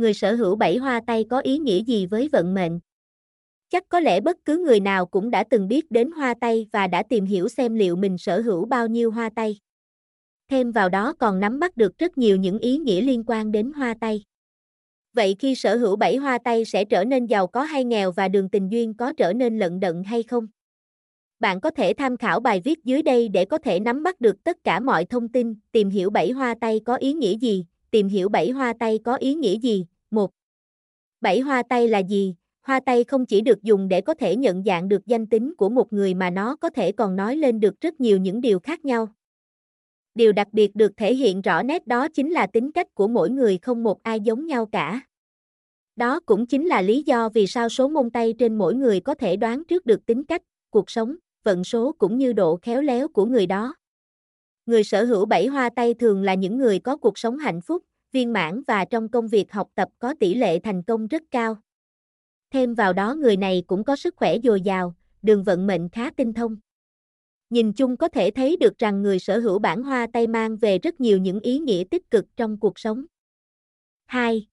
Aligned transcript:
người 0.00 0.14
sở 0.14 0.34
hữu 0.34 0.56
bảy 0.56 0.76
hoa 0.76 1.00
tay 1.06 1.24
có 1.30 1.40
ý 1.40 1.58
nghĩa 1.58 1.82
gì 1.84 2.06
với 2.06 2.28
vận 2.28 2.54
mệnh? 2.54 2.80
Chắc 3.68 3.88
có 3.88 4.00
lẽ 4.00 4.20
bất 4.20 4.36
cứ 4.44 4.58
người 4.58 4.80
nào 4.80 5.06
cũng 5.06 5.30
đã 5.30 5.44
từng 5.50 5.68
biết 5.68 5.90
đến 5.90 6.10
hoa 6.10 6.34
tay 6.40 6.66
và 6.72 6.86
đã 6.86 7.02
tìm 7.02 7.24
hiểu 7.24 7.48
xem 7.48 7.74
liệu 7.74 7.96
mình 7.96 8.18
sở 8.18 8.40
hữu 8.40 8.64
bao 8.66 8.86
nhiêu 8.86 9.10
hoa 9.10 9.30
tay. 9.36 9.58
Thêm 10.48 10.72
vào 10.72 10.88
đó 10.88 11.12
còn 11.18 11.40
nắm 11.40 11.58
bắt 11.58 11.76
được 11.76 11.98
rất 11.98 12.18
nhiều 12.18 12.36
những 12.36 12.58
ý 12.58 12.78
nghĩa 12.78 13.00
liên 13.00 13.24
quan 13.26 13.52
đến 13.52 13.72
hoa 13.72 13.94
tay. 14.00 14.24
Vậy 15.12 15.36
khi 15.38 15.54
sở 15.54 15.76
hữu 15.76 15.96
bảy 15.96 16.16
hoa 16.16 16.38
tay 16.44 16.64
sẽ 16.64 16.84
trở 16.84 17.04
nên 17.04 17.26
giàu 17.26 17.46
có 17.46 17.62
hay 17.62 17.84
nghèo 17.84 18.12
và 18.12 18.28
đường 18.28 18.48
tình 18.48 18.68
duyên 18.68 18.94
có 18.94 19.12
trở 19.12 19.32
nên 19.32 19.58
lận 19.58 19.80
đận 19.80 20.02
hay 20.04 20.22
không? 20.22 20.46
Bạn 21.40 21.60
có 21.60 21.70
thể 21.70 21.92
tham 21.92 22.16
khảo 22.16 22.40
bài 22.40 22.60
viết 22.64 22.84
dưới 22.84 23.02
đây 23.02 23.28
để 23.28 23.44
có 23.44 23.58
thể 23.58 23.80
nắm 23.80 24.02
bắt 24.02 24.20
được 24.20 24.44
tất 24.44 24.64
cả 24.64 24.80
mọi 24.80 25.04
thông 25.04 25.28
tin, 25.28 25.54
tìm 25.72 25.90
hiểu 25.90 26.10
bảy 26.10 26.30
hoa 26.30 26.54
tay 26.60 26.80
có 26.84 26.96
ý 26.96 27.12
nghĩa 27.12 27.38
gì, 27.38 27.66
tìm 27.90 28.08
hiểu 28.08 28.28
bảy 28.28 28.50
hoa 28.50 28.74
tay 28.78 28.98
có 29.04 29.16
ý 29.16 29.34
nghĩa 29.34 29.58
gì. 29.58 29.86
1. 30.10 30.30
Bảy 31.20 31.40
hoa 31.40 31.62
tay 31.68 31.88
là 31.88 31.98
gì? 31.98 32.34
Hoa 32.62 32.80
tay 32.80 33.04
không 33.04 33.26
chỉ 33.26 33.40
được 33.40 33.62
dùng 33.62 33.88
để 33.88 34.00
có 34.00 34.14
thể 34.14 34.36
nhận 34.36 34.64
dạng 34.64 34.88
được 34.88 35.06
danh 35.06 35.26
tính 35.26 35.54
của 35.54 35.68
một 35.68 35.92
người 35.92 36.14
mà 36.14 36.30
nó 36.30 36.56
có 36.56 36.70
thể 36.70 36.92
còn 36.92 37.16
nói 37.16 37.36
lên 37.36 37.60
được 37.60 37.80
rất 37.80 38.00
nhiều 38.00 38.18
những 38.18 38.40
điều 38.40 38.60
khác 38.60 38.84
nhau. 38.84 39.08
Điều 40.14 40.32
đặc 40.32 40.48
biệt 40.52 40.76
được 40.76 40.92
thể 40.96 41.14
hiện 41.14 41.40
rõ 41.40 41.62
nét 41.62 41.86
đó 41.86 42.08
chính 42.08 42.30
là 42.30 42.46
tính 42.46 42.72
cách 42.72 42.94
của 42.94 43.08
mỗi 43.08 43.30
người 43.30 43.58
không 43.58 43.82
một 43.82 44.02
ai 44.02 44.20
giống 44.20 44.46
nhau 44.46 44.66
cả. 44.66 45.00
Đó 45.96 46.20
cũng 46.20 46.46
chính 46.46 46.66
là 46.66 46.82
lý 46.82 47.02
do 47.02 47.28
vì 47.28 47.46
sao 47.46 47.68
số 47.68 47.88
môn 47.88 48.10
tay 48.10 48.34
trên 48.38 48.58
mỗi 48.58 48.74
người 48.74 49.00
có 49.00 49.14
thể 49.14 49.36
đoán 49.36 49.64
trước 49.64 49.86
được 49.86 50.06
tính 50.06 50.24
cách, 50.24 50.42
cuộc 50.70 50.90
sống, 50.90 51.16
vận 51.44 51.64
số 51.64 51.92
cũng 51.98 52.18
như 52.18 52.32
độ 52.32 52.56
khéo 52.56 52.82
léo 52.82 53.08
của 53.08 53.24
người 53.24 53.46
đó. 53.46 53.74
Người 54.66 54.84
sở 54.84 55.04
hữu 55.04 55.26
bảy 55.26 55.46
hoa 55.46 55.70
tay 55.76 55.94
thường 55.94 56.22
là 56.22 56.34
những 56.34 56.58
người 56.58 56.78
có 56.78 56.96
cuộc 56.96 57.18
sống 57.18 57.38
hạnh 57.38 57.60
phúc, 57.60 57.82
viên 58.12 58.32
mãn 58.32 58.62
và 58.66 58.84
trong 58.84 59.08
công 59.08 59.28
việc 59.28 59.52
học 59.52 59.68
tập 59.74 59.88
có 59.98 60.14
tỷ 60.20 60.34
lệ 60.34 60.58
thành 60.58 60.82
công 60.82 61.06
rất 61.06 61.22
cao. 61.30 61.56
Thêm 62.50 62.74
vào 62.74 62.92
đó 62.92 63.14
người 63.14 63.36
này 63.36 63.62
cũng 63.66 63.84
có 63.84 63.96
sức 63.96 64.16
khỏe 64.16 64.36
dồi 64.44 64.60
dào, 64.60 64.94
đường 65.22 65.44
vận 65.44 65.66
mệnh 65.66 65.88
khá 65.88 66.10
tinh 66.16 66.32
thông. 66.32 66.56
Nhìn 67.50 67.72
chung 67.72 67.96
có 67.96 68.08
thể 68.08 68.30
thấy 68.30 68.56
được 68.56 68.78
rằng 68.78 69.02
người 69.02 69.18
sở 69.18 69.38
hữu 69.38 69.58
bản 69.58 69.82
hoa 69.82 70.06
tay 70.12 70.26
mang 70.26 70.56
về 70.56 70.78
rất 70.78 71.00
nhiều 71.00 71.18
những 71.18 71.40
ý 71.40 71.58
nghĩa 71.58 71.84
tích 71.90 72.10
cực 72.10 72.24
trong 72.36 72.60
cuộc 72.60 72.78
sống. 72.78 73.04
2. 74.06 74.46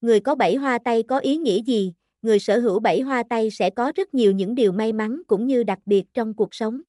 Người 0.00 0.20
có 0.20 0.34
bảy 0.34 0.56
hoa 0.56 0.78
tay 0.84 1.02
có 1.02 1.18
ý 1.18 1.36
nghĩa 1.36 1.62
gì? 1.62 1.94
Người 2.22 2.38
sở 2.38 2.58
hữu 2.58 2.80
bảy 2.80 3.00
hoa 3.00 3.22
tay 3.30 3.50
sẽ 3.50 3.70
có 3.70 3.92
rất 3.96 4.14
nhiều 4.14 4.32
những 4.32 4.54
điều 4.54 4.72
may 4.72 4.92
mắn 4.92 5.22
cũng 5.26 5.46
như 5.46 5.62
đặc 5.62 5.78
biệt 5.86 6.04
trong 6.14 6.34
cuộc 6.34 6.54
sống. 6.54 6.80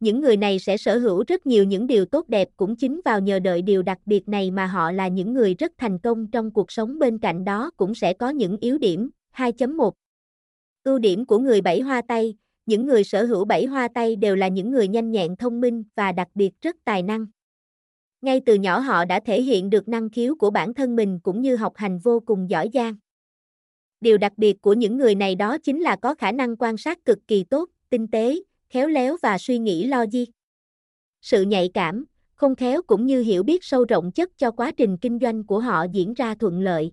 Những 0.00 0.20
người 0.20 0.36
này 0.36 0.58
sẽ 0.58 0.76
sở 0.76 0.98
hữu 0.98 1.24
rất 1.28 1.46
nhiều 1.46 1.64
những 1.64 1.86
điều 1.86 2.04
tốt 2.04 2.28
đẹp 2.28 2.48
cũng 2.56 2.76
chính 2.76 3.00
vào 3.04 3.20
nhờ 3.20 3.38
đợi 3.38 3.62
điều 3.62 3.82
đặc 3.82 3.98
biệt 4.06 4.28
này 4.28 4.50
mà 4.50 4.66
họ 4.66 4.92
là 4.92 5.08
những 5.08 5.32
người 5.32 5.54
rất 5.54 5.72
thành 5.78 5.98
công 5.98 6.26
trong 6.30 6.50
cuộc 6.50 6.72
sống 6.72 6.98
bên 6.98 7.18
cạnh 7.18 7.44
đó 7.44 7.70
cũng 7.76 7.94
sẽ 7.94 8.12
có 8.12 8.30
những 8.30 8.56
yếu 8.60 8.78
điểm. 8.78 9.10
2.1 9.36 9.92
Ưu 10.84 10.98
điểm 10.98 11.26
của 11.26 11.38
người 11.38 11.60
bảy 11.60 11.80
hoa 11.80 12.02
tay, 12.08 12.34
những 12.66 12.86
người 12.86 13.04
sở 13.04 13.24
hữu 13.24 13.44
bảy 13.44 13.64
hoa 13.64 13.88
tay 13.94 14.16
đều 14.16 14.36
là 14.36 14.48
những 14.48 14.70
người 14.70 14.88
nhanh 14.88 15.10
nhẹn 15.10 15.36
thông 15.36 15.60
minh 15.60 15.84
và 15.94 16.12
đặc 16.12 16.28
biệt 16.34 16.50
rất 16.62 16.76
tài 16.84 17.02
năng. 17.02 17.26
Ngay 18.22 18.40
từ 18.46 18.54
nhỏ 18.54 18.78
họ 18.78 19.04
đã 19.04 19.20
thể 19.20 19.42
hiện 19.42 19.70
được 19.70 19.88
năng 19.88 20.10
khiếu 20.10 20.34
của 20.34 20.50
bản 20.50 20.74
thân 20.74 20.96
mình 20.96 21.20
cũng 21.22 21.40
như 21.42 21.56
học 21.56 21.76
hành 21.76 21.98
vô 21.98 22.20
cùng 22.20 22.50
giỏi 22.50 22.70
giang. 22.74 22.94
Điều 24.00 24.18
đặc 24.18 24.32
biệt 24.36 24.62
của 24.62 24.72
những 24.72 24.96
người 24.96 25.14
này 25.14 25.34
đó 25.34 25.58
chính 25.58 25.80
là 25.80 25.96
có 25.96 26.14
khả 26.14 26.32
năng 26.32 26.56
quan 26.56 26.76
sát 26.76 27.04
cực 27.04 27.18
kỳ 27.28 27.44
tốt, 27.44 27.68
tinh 27.90 28.08
tế, 28.08 28.36
khéo 28.70 28.88
léo 28.88 29.16
và 29.22 29.38
suy 29.38 29.58
nghĩ 29.58 29.86
logic. 29.86 30.24
Sự 31.22 31.42
nhạy 31.42 31.70
cảm, 31.74 32.04
không 32.34 32.54
khéo 32.54 32.82
cũng 32.82 33.06
như 33.06 33.22
hiểu 33.22 33.42
biết 33.42 33.64
sâu 33.64 33.84
rộng 33.84 34.12
chất 34.12 34.38
cho 34.38 34.50
quá 34.50 34.70
trình 34.76 34.96
kinh 34.96 35.18
doanh 35.18 35.46
của 35.46 35.60
họ 35.60 35.86
diễn 35.92 36.14
ra 36.14 36.34
thuận 36.34 36.60
lợi. 36.60 36.92